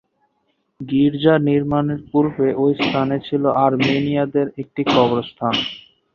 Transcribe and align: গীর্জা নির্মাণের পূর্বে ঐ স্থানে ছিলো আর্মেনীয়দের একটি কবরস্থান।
গীর্জা 0.81 1.35
নির্মাণের 1.47 1.99
পূর্বে 2.11 2.47
ঐ 2.55 2.75
স্থানে 2.79 3.17
ছিলো 3.27 3.49
আর্মেনীয়দের 3.65 4.47
একটি 4.61 4.81
কবরস্থান। 4.87 5.55